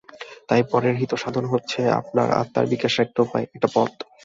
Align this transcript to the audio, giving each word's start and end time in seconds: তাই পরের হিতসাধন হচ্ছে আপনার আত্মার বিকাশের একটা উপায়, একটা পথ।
তাই 0.49 0.61
পরের 0.71 0.95
হিতসাধন 0.95 1.45
হচ্ছে 1.45 1.79
আপনার 1.99 2.27
আত্মার 2.33 2.65
বিকাশের 2.67 3.03
একটা 3.05 3.19
উপায়, 3.21 3.45
একটা 3.55 3.67
পথ। 3.75 3.91